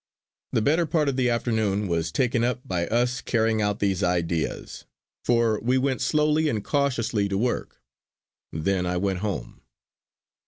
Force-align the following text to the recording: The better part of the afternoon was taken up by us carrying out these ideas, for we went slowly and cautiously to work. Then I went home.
The 0.51 0.63
better 0.63 0.87
part 0.87 1.09
of 1.09 1.15
the 1.15 1.29
afternoon 1.29 1.87
was 1.87 2.11
taken 2.11 2.43
up 2.43 2.67
by 2.67 2.87
us 2.87 3.21
carrying 3.21 3.61
out 3.61 3.77
these 3.77 4.01
ideas, 4.01 4.85
for 5.23 5.59
we 5.59 5.77
went 5.77 6.01
slowly 6.01 6.49
and 6.49 6.63
cautiously 6.63 7.29
to 7.29 7.37
work. 7.37 7.83
Then 8.51 8.87
I 8.87 8.97
went 8.97 9.19
home. 9.19 9.61